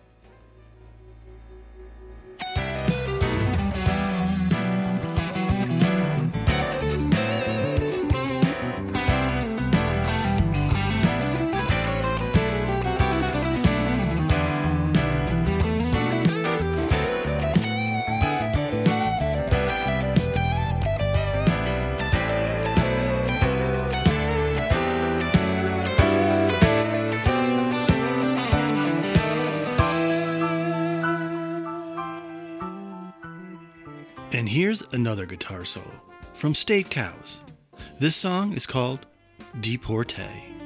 And 34.49 34.55
here's 34.55 34.81
another 34.93 35.27
guitar 35.27 35.63
solo 35.63 36.01
from 36.33 36.55
State 36.55 36.89
Cows. 36.89 37.43
This 37.99 38.15
song 38.15 38.53
is 38.53 38.65
called 38.65 39.05
Deporte. 39.59 40.58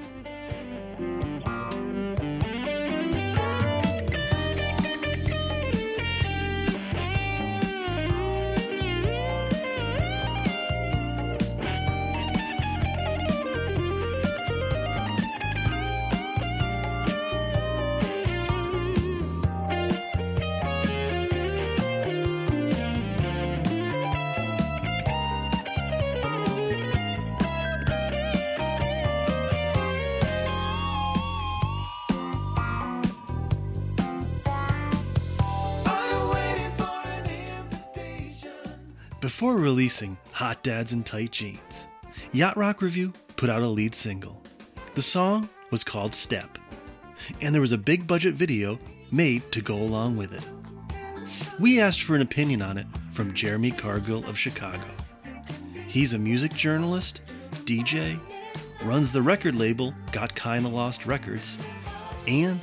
Before 39.33 39.57
releasing 39.57 40.15
Hot 40.33 40.61
Dads 40.61 40.93
in 40.93 41.01
Tight 41.01 41.31
Jeans, 41.31 41.87
Yacht 42.33 42.55
Rock 42.55 42.83
Review 42.83 43.13
put 43.35 43.49
out 43.49 43.63
a 43.63 43.67
lead 43.67 43.95
single. 43.95 44.43
The 44.93 45.01
song 45.01 45.49
was 45.71 45.83
called 45.83 46.13
Step, 46.13 46.59
and 47.41 47.51
there 47.51 47.59
was 47.59 47.71
a 47.71 47.77
big 47.79 48.05
budget 48.05 48.35
video 48.35 48.77
made 49.11 49.51
to 49.51 49.63
go 49.63 49.73
along 49.73 50.17
with 50.17 50.37
it. 50.37 51.59
We 51.59 51.81
asked 51.81 52.03
for 52.03 52.13
an 52.15 52.21
opinion 52.21 52.61
on 52.61 52.77
it 52.77 52.85
from 53.09 53.33
Jeremy 53.33 53.71
Cargill 53.71 54.23
of 54.29 54.37
Chicago. 54.37 54.85
He's 55.87 56.13
a 56.13 56.19
music 56.19 56.53
journalist, 56.53 57.23
DJ, 57.65 58.19
runs 58.83 59.11
the 59.11 59.23
record 59.23 59.55
label 59.55 59.95
Got 60.11 60.35
Kinda 60.35 60.69
Lost 60.69 61.07
Records, 61.07 61.57
and 62.27 62.59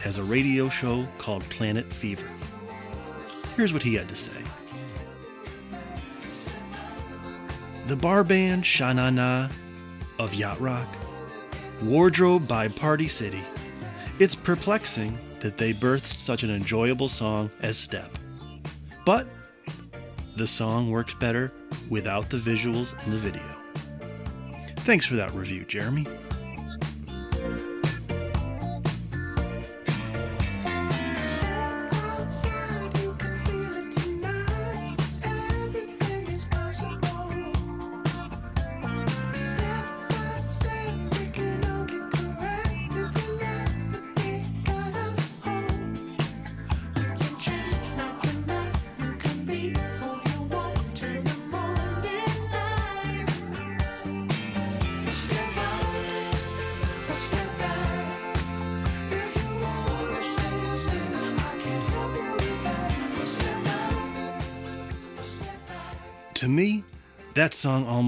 has 0.00 0.16
a 0.16 0.24
radio 0.24 0.70
show 0.70 1.06
called 1.18 1.42
Planet 1.50 1.92
Fever. 1.92 2.30
Here's 3.56 3.74
what 3.74 3.82
he 3.82 3.94
had 3.94 4.08
to 4.08 4.16
say. 4.16 4.47
The 7.88 7.96
bar 7.96 8.22
band 8.22 8.66
Sha 8.66 8.92
Na 8.92 9.08
Na 9.08 9.48
of 10.18 10.34
Yacht 10.34 10.60
Rock, 10.60 10.86
Wardrobe 11.82 12.46
by 12.46 12.68
Party 12.68 13.08
City. 13.08 13.40
It's 14.18 14.34
perplexing 14.34 15.18
that 15.40 15.56
they 15.56 15.72
birthed 15.72 16.04
such 16.04 16.42
an 16.42 16.50
enjoyable 16.50 17.08
song 17.08 17.50
as 17.62 17.78
Step. 17.78 18.10
But 19.06 19.26
the 20.36 20.46
song 20.46 20.90
works 20.90 21.14
better 21.14 21.50
without 21.88 22.28
the 22.28 22.36
visuals 22.36 22.92
in 23.06 23.10
the 23.10 23.16
video. 23.16 23.56
Thanks 24.80 25.06
for 25.06 25.16
that 25.16 25.32
review, 25.32 25.64
Jeremy. 25.64 26.06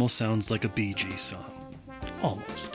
Almost 0.00 0.16
sounds 0.16 0.50
like 0.50 0.64
a 0.64 0.68
Bee 0.70 0.94
Gees 0.94 1.20
song. 1.20 1.76
Almost. 2.22 2.74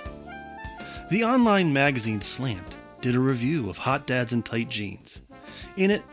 The 1.09 1.23
online 1.23 1.73
magazine 1.73 2.21
Slant 2.21 2.77
did 3.01 3.15
a 3.15 3.19
review 3.19 3.67
of 3.67 3.79
Hot 3.79 4.05
Dads 4.05 4.31
in 4.31 4.43
Tight 4.43 4.69
Jeans. 4.69 5.23
In 5.75 5.89
it, 5.89 6.03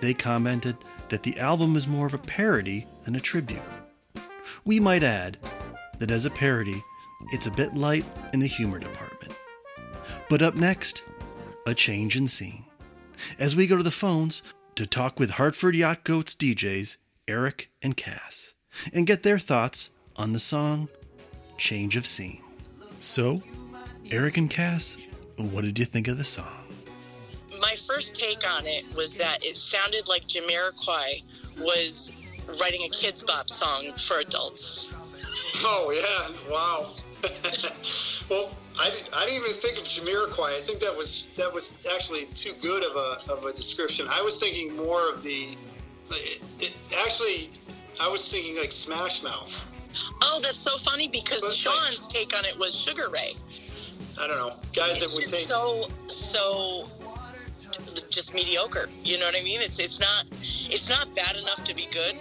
they 0.00 0.14
commented 0.14 0.76
that 1.08 1.24
the 1.24 1.36
album 1.40 1.74
is 1.74 1.88
more 1.88 2.06
of 2.06 2.14
a 2.14 2.18
parody 2.18 2.86
than 3.04 3.16
a 3.16 3.20
tribute. 3.20 3.58
We 4.64 4.78
might 4.78 5.02
add 5.02 5.36
that 5.98 6.12
as 6.12 6.26
a 6.26 6.30
parody, 6.30 6.80
it's 7.32 7.48
a 7.48 7.50
bit 7.50 7.74
light 7.74 8.04
in 8.32 8.38
the 8.38 8.46
humor 8.46 8.78
department. 8.78 9.34
But 10.28 10.42
up 10.42 10.54
next, 10.54 11.02
a 11.66 11.74
change 11.74 12.16
in 12.16 12.28
scene. 12.28 12.62
As 13.36 13.56
we 13.56 13.66
go 13.66 13.76
to 13.76 13.82
the 13.82 13.90
phones 13.90 14.44
to 14.76 14.86
talk 14.86 15.18
with 15.18 15.32
Hartford 15.32 15.74
Yacht 15.74 16.04
Goats 16.04 16.36
DJs 16.36 16.98
Eric 17.26 17.72
and 17.82 17.96
Cass 17.96 18.54
and 18.94 19.08
get 19.08 19.24
their 19.24 19.40
thoughts 19.40 19.90
on 20.16 20.32
the 20.32 20.38
song 20.38 20.88
Change 21.56 21.96
of 21.96 22.06
Scene. 22.06 22.40
So, 22.98 23.42
Eric 24.10 24.36
and 24.36 24.50
Cass, 24.50 24.98
what 25.36 25.62
did 25.62 25.78
you 25.78 25.84
think 25.84 26.08
of 26.08 26.18
the 26.18 26.24
song? 26.24 26.62
my 27.62 27.74
first 27.76 28.14
take 28.14 28.46
on 28.46 28.66
it 28.66 28.84
was 28.96 29.14
that 29.14 29.42
it 29.44 29.56
sounded 29.56 30.08
like 30.08 30.26
Jamiroquai 30.26 31.22
was 31.58 32.10
writing 32.60 32.82
a 32.82 32.88
Kidz 32.88 33.24
Bop 33.24 33.48
song 33.48 33.92
for 33.92 34.18
adults. 34.18 34.92
Oh 35.64 35.92
yeah! 35.94 36.52
Wow. 36.52 36.92
well, 38.28 38.50
I, 38.80 38.90
did, 38.90 39.08
I 39.14 39.24
didn't 39.24 39.42
even 39.42 39.52
think 39.54 39.78
of 39.78 39.84
Jamiroquai. 39.84 40.58
I 40.58 40.60
think 40.60 40.80
that 40.80 40.94
was 40.94 41.28
that 41.36 41.52
was 41.52 41.74
actually 41.94 42.24
too 42.34 42.54
good 42.60 42.84
of 42.84 42.96
a 42.96 43.32
of 43.32 43.46
a 43.46 43.52
description. 43.52 44.08
I 44.10 44.20
was 44.20 44.40
thinking 44.40 44.76
more 44.76 45.08
of 45.08 45.22
the. 45.22 45.56
It, 46.10 46.42
it, 46.58 46.72
actually, 46.98 47.50
I 48.00 48.08
was 48.08 48.28
thinking 48.28 48.58
like 48.58 48.72
Smash 48.72 49.22
Mouth. 49.22 49.64
Oh, 50.22 50.40
that's 50.42 50.58
so 50.58 50.78
funny 50.78 51.08
because 51.08 51.40
But, 51.40 51.48
like- 51.48 51.56
Sean's 51.56 52.06
take 52.06 52.36
on 52.36 52.44
it 52.44 52.58
was 52.58 52.74
Sugar 52.74 53.08
Ray. 53.10 53.34
I 54.20 54.26
don't 54.26 54.36
know, 54.36 54.56
guys 54.74 54.98
It's 55.00 55.10
that 55.10 55.16
would 55.16 55.26
take. 55.26 55.46
so 55.46 55.88
so 56.06 56.90
just 58.10 58.34
mediocre. 58.34 58.88
You 59.02 59.18
know 59.18 59.24
what 59.26 59.34
I 59.36 59.42
mean? 59.42 59.60
It's 59.62 59.78
it's 59.78 59.98
not 59.98 60.26
it's 60.68 60.88
not 60.88 61.14
bad 61.14 61.36
enough 61.36 61.64
to 61.64 61.74
be 61.74 61.86
good. 61.86 62.16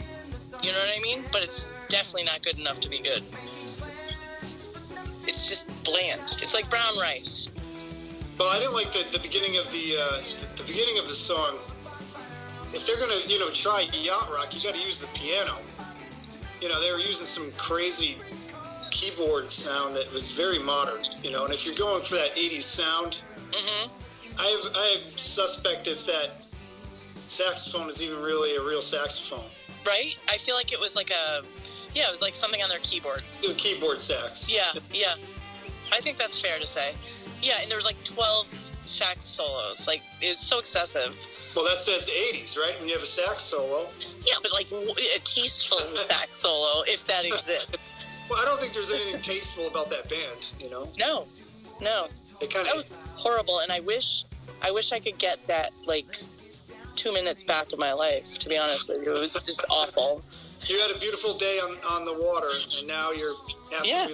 You 0.63 0.71
know 0.71 0.77
what 0.79 0.97
I 0.97 1.01
mean? 1.01 1.25
But 1.31 1.43
it's 1.43 1.67
definitely 1.89 2.23
not 2.23 2.41
good 2.43 2.57
enough 2.60 2.79
to 2.81 2.89
be 2.89 2.99
good. 2.99 3.23
It's 5.27 5.47
just 5.47 5.67
bland. 5.84 6.21
It's 6.41 6.53
like 6.53 6.69
brown 6.69 6.97
rice. 6.99 7.49
Well, 8.38 8.49
I 8.49 8.60
didn't 8.60 8.73
like 8.73 8.91
the, 8.91 9.05
the 9.12 9.19
beginning 9.19 9.57
of 9.57 9.69
the, 9.71 9.97
uh, 9.99 10.17
the 10.55 10.63
the 10.63 10.67
beginning 10.67 10.97
of 10.97 11.07
the 11.07 11.13
song. 11.13 11.57
If 12.73 12.88
they're 12.88 12.97
gonna 12.97 13.21
you 13.27 13.38
know 13.39 13.49
try 13.51 13.81
yacht 13.93 14.31
rock, 14.31 14.55
you 14.55 14.63
got 14.63 14.75
to 14.75 14.81
use 14.81 14.99
the 14.99 15.07
piano. 15.07 15.57
You 16.62 16.69
know 16.69 16.80
they 16.82 16.91
were 16.91 17.00
using 17.00 17.26
some 17.26 17.52
crazy 17.58 18.17
keyboard 18.91 19.50
sound 19.50 19.95
that 19.95 20.12
was 20.13 20.32
very 20.32 20.60
modern. 20.60 21.02
You 21.24 21.32
know, 21.32 21.45
and 21.45 21.54
if 21.54 21.65
you're 21.65 21.76
going 21.76 22.04
for 22.04 22.15
that 22.15 22.36
'80s 22.36 22.63
sound, 22.63 23.21
hmm 23.54 23.89
I 24.39 24.45
have 24.45 24.71
I 24.76 24.97
suspect 25.17 25.88
if 25.88 26.06
that 26.06 26.45
saxophone 27.15 27.89
is 27.89 28.02
even 28.02 28.21
really 28.21 28.56
a 28.56 28.62
real 28.62 28.82
saxophone. 28.82 29.45
Right? 29.86 30.15
I 30.30 30.38
feel 30.38 30.56
like 30.56 30.71
it 30.71 30.80
was 30.80 30.95
like 30.95 31.10
a 31.10 31.41
yeah, 31.93 32.04
it 32.08 32.12
was 32.12 32.21
like 32.21 32.36
something 32.36 32.62
on 32.62 32.69
their 32.69 32.80
keyboard. 32.80 33.24
The 33.41 33.54
keyboard 33.54 34.00
sax. 34.00 34.50
Yeah, 34.50 34.71
yeah. 34.93 35.15
I 35.91 36.00
think 36.00 36.17
that's 36.17 36.39
fair 36.39 36.58
to 36.60 36.67
say. 36.67 36.93
Yeah, 37.41 37.56
and 37.62 37.69
there 37.69 37.78
was 37.78 37.86
like 37.86 38.02
12 38.04 38.47
sax 38.86 39.24
solos. 39.24 39.88
Like, 39.88 40.02
it 40.21 40.32
was 40.32 40.39
so 40.39 40.60
excessive. 40.60 41.15
Well, 41.55 41.65
that 41.65 41.79
says 41.79 42.05
the 42.05 42.11
80s, 42.11 42.57
right? 42.57 42.77
When 42.79 42.87
you 42.87 42.93
have 42.95 43.03
a 43.03 43.07
sax 43.07 43.43
solo. 43.43 43.87
Yeah, 44.25 44.35
but 44.41 44.53
like 44.53 44.67
a 44.71 45.19
tasteful 45.19 45.77
sax 46.07 46.37
solo, 46.37 46.83
if 46.87 47.05
that 47.07 47.25
exists. 47.25 47.93
Well, 48.29 48.39
I 48.41 48.45
don't 48.45 48.59
think 48.59 48.73
there's 48.73 48.91
anything 48.91 49.21
tasteful 49.21 49.67
about 49.67 49.89
that 49.89 50.09
band. 50.09 50.51
You 50.59 50.69
know, 50.69 50.89
No, 50.97 51.27
no. 51.81 52.07
they 52.39 52.47
kind 52.47 52.65
That 52.65 52.73
of. 52.75 52.79
was 52.81 52.91
horrible, 53.15 53.59
and 53.59 53.71
I 53.71 53.81
wish, 53.81 54.23
I 54.61 54.71
wish 54.71 54.91
I 54.93 54.99
could 54.99 55.17
get 55.17 55.43
that, 55.47 55.73
like, 55.85 56.05
two 56.95 57.11
minutes 57.11 57.43
back 57.43 57.73
of 57.73 57.79
my 57.79 57.91
life, 57.93 58.23
to 58.39 58.47
be 58.49 58.57
honest 58.57 58.87
with 58.87 58.99
you. 58.99 59.13
It 59.13 59.19
was 59.19 59.33
just 59.33 59.63
awful. 59.69 60.23
You 60.67 60.80
had 60.80 60.91
a 60.91 61.00
beautiful 61.00 61.34
day 61.34 61.60
on, 61.60 61.71
on 61.89 62.06
the 62.06 62.13
water, 62.13 62.52
and 62.78 62.88
now 62.88 63.12
you're 63.12 63.36
Yeah. 63.84 64.10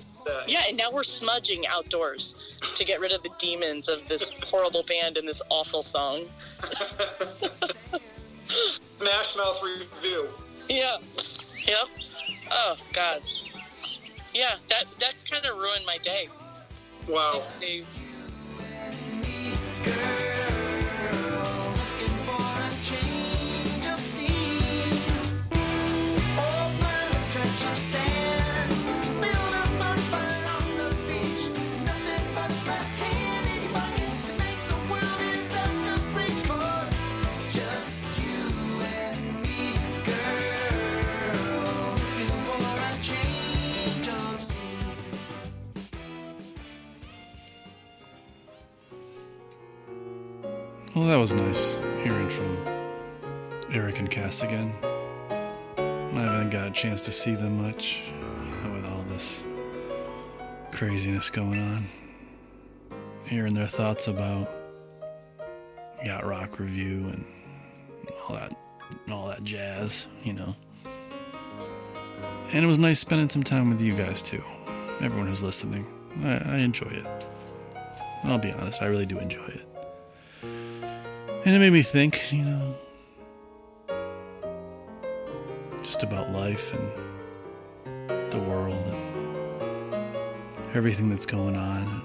Yeah, 0.48 0.64
and 0.68 0.78
now 0.78 0.92
we're 0.92 1.04
smudging 1.04 1.68
outdoors 1.68 2.36
to 2.76 2.84
get 2.86 3.00
rid 3.00 3.12
of 3.12 3.22
the 3.24 3.30
demons 3.38 3.88
of 3.88 4.08
this 4.08 4.32
horrible 4.46 4.84
band 4.84 5.18
and 5.18 5.28
this 5.28 5.42
awful 5.50 5.84
song. 5.84 6.26
Smash 8.98 9.36
Mouth 9.36 9.62
review. 9.64 10.30
Yeah. 10.70 10.98
Yep. 11.66 11.88
Oh 12.52 12.76
God. 12.94 13.22
Yeah, 14.34 14.56
that 14.70 14.86
that 15.00 15.14
kind 15.30 15.46
of 15.46 15.58
ruined 15.58 15.86
my 15.86 15.98
day. 15.98 16.30
Wow. 17.08 17.44
They- 17.60 17.82
Well, 17.82 17.88
was 51.28 51.34
nice 51.34 51.82
hearing 52.06 52.30
from 52.30 52.58
Eric 53.70 54.00
and 54.00 54.10
Cass 54.10 54.44
again. 54.44 54.74
I 55.30 56.22
haven't 56.22 56.52
got 56.52 56.68
a 56.68 56.72
chance 56.72 57.02
to 57.02 57.12
see 57.12 57.36
them 57.36 57.62
much, 57.62 58.08
you 58.08 58.52
know, 58.52 58.72
with 58.72 58.90
all 58.90 59.04
this 59.04 59.46
craziness 60.72 61.30
going 61.30 61.60
on. 61.60 61.86
Hearing 63.26 63.54
their 63.54 63.66
thoughts 63.66 64.08
about 64.08 64.50
Yacht 66.06 66.26
Rock 66.26 66.62
Review 66.62 67.10
and 67.10 67.26
all 68.30 68.36
that, 68.36 68.54
all 69.12 69.28
that 69.28 69.44
jazz, 69.44 70.08
you 70.24 70.32
know. 70.32 70.56
And 72.54 72.63
it 72.63 72.68
was 72.70 72.80
nice 72.80 73.02
spending 73.02 73.28
some 73.28 73.44
time 73.44 73.70
with 73.70 73.82
you 73.82 73.96
guys 73.96 74.22
too. 74.22 74.44
Everyone 75.02 75.28
who's 75.28 75.44
listening, 75.44 75.86
I, 76.24 76.54
I 76.54 76.58
enjoy 76.60 76.88
it. 76.88 77.06
I'll 78.24 78.40
be 78.40 78.54
honest, 78.54 78.82
I 78.82 78.86
really 78.86 79.06
do 79.06 79.20
enjoy 79.20 79.44
it. 79.48 79.77
And 81.48 81.56
it 81.56 81.60
made 81.60 81.72
me 81.72 81.82
think, 81.82 82.34
you 82.34 82.44
know, 82.44 82.76
just 85.80 86.04
about 86.04 86.30
life 86.32 86.74
and 86.74 86.92
the 88.34 88.40
world 88.40 88.86
and 88.86 90.02
everything 90.76 91.10
that's 91.10 91.26
going 91.26 91.56
on 91.56 91.84
and 91.84 92.02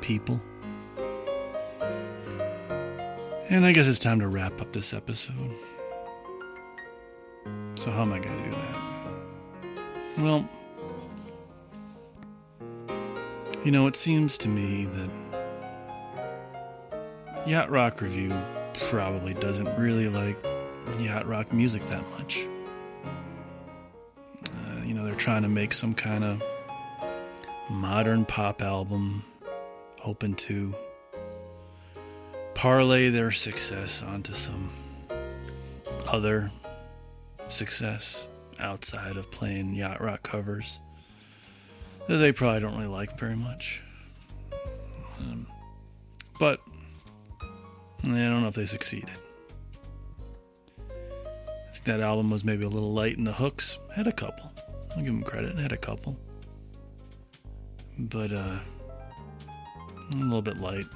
people. 0.00 0.40
And 3.50 3.66
I 3.66 3.72
guess 3.72 3.86
it's 3.86 3.98
time 3.98 4.18
to 4.20 4.28
wrap 4.28 4.62
up 4.62 4.72
this 4.72 4.94
episode. 4.94 5.54
So, 7.74 7.90
how 7.90 8.00
am 8.00 8.14
I 8.14 8.18
going 8.18 8.44
to 8.44 8.50
do 8.50 8.56
that? 8.56 8.78
Well, 10.20 10.48
you 13.62 13.72
know, 13.72 13.86
it 13.86 13.96
seems 13.96 14.38
to 14.38 14.48
me 14.48 14.86
that 14.86 15.10
Yacht 17.46 17.68
Rock 17.68 18.00
Review 18.00 18.32
probably 18.88 19.34
doesn't 19.34 19.76
really 19.78 20.08
like 20.08 20.36
yacht 20.98 21.26
rock 21.26 21.52
music 21.52 21.82
that 21.84 22.02
much. 22.10 22.46
Uh, 24.46 24.82
you 24.84 24.94
know, 24.94 25.04
they're 25.04 25.14
trying 25.14 25.42
to 25.42 25.48
make 25.48 25.72
some 25.72 25.94
kind 25.94 26.24
of 26.24 26.42
modern 27.70 28.24
pop 28.24 28.62
album, 28.62 29.24
hoping 30.00 30.34
to 30.34 30.74
parlay 32.54 33.08
their 33.08 33.30
success 33.30 34.02
onto 34.02 34.32
some 34.32 34.70
other 36.08 36.50
success 37.48 38.28
outside 38.58 39.16
of 39.16 39.30
playing 39.30 39.74
yacht 39.74 40.00
rock 40.00 40.22
covers 40.22 40.80
that 42.06 42.16
they 42.16 42.32
probably 42.32 42.60
don't 42.60 42.74
really 42.74 42.86
like 42.86 43.18
very 43.18 43.36
much. 43.36 43.82
Um, 45.20 45.46
but 46.38 46.60
I 48.04 48.08
don't 48.08 48.42
know 48.42 48.48
if 48.48 48.54
they 48.54 48.66
succeeded. 48.66 49.10
I 50.88 51.72
think 51.72 51.84
that 51.84 52.00
album 52.00 52.30
was 52.30 52.44
maybe 52.44 52.64
a 52.64 52.68
little 52.68 52.92
light 52.92 53.16
in 53.18 53.24
the 53.24 53.32
hooks. 53.32 53.78
Had 53.94 54.06
a 54.06 54.12
couple. 54.12 54.52
I'll 54.96 55.02
give 55.02 55.06
them 55.06 55.22
credit. 55.22 55.58
Had 55.58 55.72
a 55.72 55.76
couple. 55.76 56.18
But, 57.98 58.32
uh, 58.32 58.58
a 60.12 60.16
little 60.16 60.42
bit 60.42 60.58
light. 60.58 60.86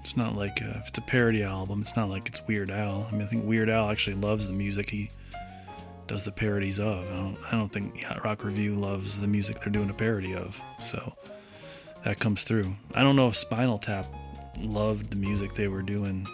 It's 0.00 0.16
not 0.16 0.34
like, 0.34 0.60
uh, 0.62 0.78
if 0.78 0.88
it's 0.88 0.98
a 0.98 1.02
parody 1.02 1.42
album, 1.42 1.80
it's 1.82 1.94
not 1.94 2.08
like 2.08 2.26
it's 2.26 2.44
Weird 2.46 2.70
Al. 2.70 3.06
I 3.08 3.12
mean, 3.12 3.22
I 3.22 3.26
think 3.26 3.44
Weird 3.44 3.68
Al 3.68 3.90
actually 3.90 4.16
loves 4.16 4.48
the 4.48 4.54
music 4.54 4.88
he 4.88 5.10
does 6.06 6.24
the 6.24 6.32
parodies 6.32 6.80
of. 6.80 7.08
I 7.12 7.14
don't, 7.14 7.38
I 7.48 7.50
don't 7.52 7.72
think 7.72 8.02
Yacht 8.02 8.24
Rock 8.24 8.42
Review 8.42 8.74
loves 8.74 9.20
the 9.20 9.28
music 9.28 9.60
they're 9.60 9.72
doing 9.72 9.90
a 9.90 9.94
parody 9.94 10.34
of. 10.34 10.60
So 10.80 11.14
that 12.02 12.18
comes 12.18 12.42
through. 12.42 12.74
I 12.94 13.02
don't 13.02 13.14
know 13.14 13.28
if 13.28 13.36
Spinal 13.36 13.78
Tap 13.78 14.06
loved 14.62 15.10
the 15.10 15.16
music 15.16 15.54
they 15.54 15.68
were 15.68 15.82
doing 15.82 16.26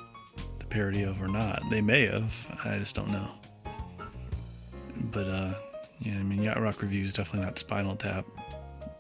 the 0.59 0.67
parody 0.67 1.03
of 1.03 1.21
or 1.23 1.29
not. 1.29 1.63
They 1.71 1.81
may 1.81 2.07
have. 2.07 2.61
I 2.65 2.79
just 2.79 2.95
don't 2.95 3.11
know. 3.11 3.29
But 5.13 5.29
uh, 5.29 5.55
yeah, 6.01 6.19
I 6.19 6.23
mean, 6.23 6.43
Yacht 6.43 6.61
Rock 6.61 6.83
Review 6.83 7.05
is 7.05 7.13
definitely 7.13 7.47
not 7.47 7.59
Spinal 7.59 7.97
Tap 7.97 8.27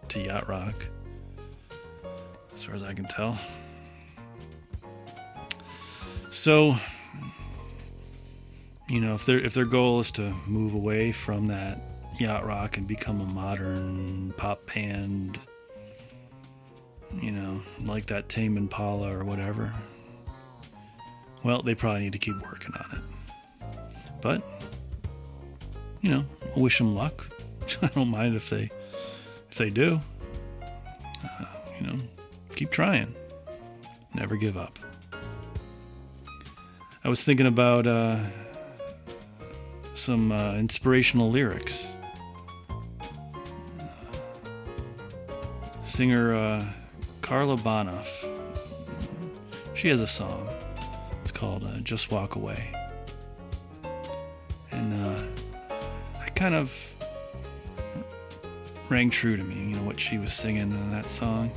to 0.08 0.20
Yacht 0.20 0.48
Rock, 0.48 0.74
as 2.54 2.64
far 2.64 2.74
as 2.74 2.82
I 2.82 2.94
can 2.94 3.06
tell. 3.06 3.38
So, 6.30 6.76
you 8.88 9.00
know, 9.00 9.14
if 9.14 9.26
their 9.26 9.38
if 9.38 9.54
their 9.54 9.64
goal 9.64 10.00
is 10.00 10.10
to 10.12 10.34
move 10.46 10.74
away 10.74 11.12
from 11.12 11.46
that 11.46 11.80
yacht 12.18 12.46
rock 12.46 12.76
and 12.78 12.86
become 12.86 13.20
a 13.20 13.26
modern 13.26 14.32
pop 14.36 14.72
band, 14.72 15.38
you 17.20 17.32
know, 17.32 17.60
like 17.84 18.06
that 18.06 18.28
Tame 18.28 18.56
Impala 18.56 19.12
or 19.12 19.24
whatever, 19.24 19.72
well, 21.44 21.62
they 21.62 21.74
probably 21.74 22.00
need 22.00 22.12
to 22.12 22.18
keep 22.18 22.40
working 22.42 22.74
on 22.74 22.98
it. 22.98 23.76
But, 24.20 24.42
you 26.00 26.10
know, 26.10 26.24
I 26.56 26.60
wish 26.60 26.78
them 26.78 26.94
luck. 26.94 27.26
I 27.82 27.88
don't 27.88 28.08
mind 28.08 28.36
if 28.36 28.50
they 28.50 28.70
if 29.50 29.56
they 29.56 29.70
do. 29.70 30.00
Uh, 30.62 31.44
you 31.80 31.86
know, 31.86 31.94
keep 32.54 32.70
trying. 32.70 33.14
Never 34.14 34.36
give 34.36 34.56
up. 34.56 34.78
I 37.04 37.08
was 37.08 37.22
thinking 37.22 37.46
about 37.46 37.86
uh, 37.86 38.18
some 39.94 40.32
uh, 40.32 40.54
inspirational 40.54 41.30
lyrics. 41.30 41.94
Singer 45.80 46.34
uh, 46.34 46.64
Carla 47.26 47.56
Bonoff. 47.56 48.24
She 49.74 49.88
has 49.88 50.00
a 50.00 50.06
song. 50.06 50.48
It's 51.22 51.32
called 51.32 51.64
uh, 51.64 51.80
"Just 51.80 52.12
Walk 52.12 52.36
Away," 52.36 52.70
and 54.70 54.92
uh, 54.92 55.22
that 56.20 56.36
kind 56.36 56.54
of 56.54 56.94
rang 58.88 59.10
true 59.10 59.34
to 59.34 59.42
me. 59.42 59.56
You 59.70 59.74
know 59.74 59.82
what 59.82 59.98
she 59.98 60.18
was 60.18 60.32
singing 60.32 60.70
in 60.70 60.90
that 60.92 61.08
song. 61.08 61.50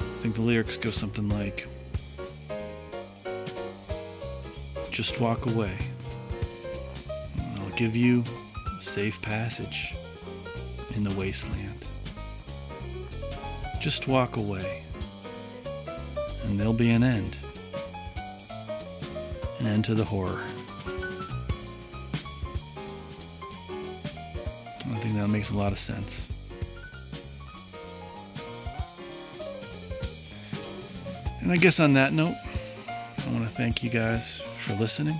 I 0.00 0.18
think 0.18 0.34
the 0.34 0.42
lyrics 0.42 0.76
go 0.76 0.90
something 0.90 1.28
like. 1.28 1.68
Just 4.90 5.20
walk 5.20 5.46
away. 5.46 5.76
I'll 7.60 7.76
give 7.76 7.94
you 7.94 8.24
safe 8.80 9.22
passage 9.22 9.94
in 10.96 11.04
the 11.04 11.14
wasteland. 11.14 11.65
Just 13.86 14.08
walk 14.08 14.36
away, 14.36 14.82
and 16.42 16.58
there'll 16.58 16.72
be 16.72 16.90
an 16.90 17.04
end. 17.04 17.38
An 19.60 19.68
end 19.68 19.84
to 19.84 19.94
the 19.94 20.02
horror. 20.02 20.42
I 24.90 24.98
think 24.98 25.14
that 25.14 25.28
makes 25.28 25.52
a 25.52 25.56
lot 25.56 25.70
of 25.70 25.78
sense. 25.78 26.28
And 31.40 31.52
I 31.52 31.56
guess 31.56 31.78
on 31.78 31.92
that 31.92 32.12
note, 32.12 32.34
I 32.88 33.32
want 33.32 33.44
to 33.44 33.50
thank 33.50 33.84
you 33.84 33.90
guys 33.90 34.40
for 34.56 34.74
listening. 34.74 35.16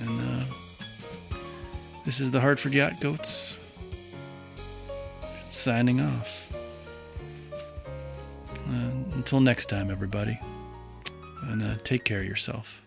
And 0.00 0.18
uh, 0.18 0.44
this 2.06 2.20
is 2.20 2.30
the 2.30 2.40
Hartford 2.40 2.72
Yacht 2.72 3.02
Goats 3.02 3.60
signing 5.66 6.00
off. 6.00 6.48
Uh, 8.70 8.90
until 9.14 9.40
next 9.40 9.66
time, 9.66 9.90
everybody. 9.90 10.38
And 11.42 11.60
uh, 11.60 11.74
take 11.82 12.04
care 12.04 12.20
of 12.20 12.24
yourself. 12.24 12.85